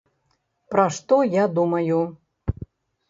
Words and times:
Пра 0.71 0.85
што 0.95 1.19
я 1.35 1.45
думаю! 1.59 2.01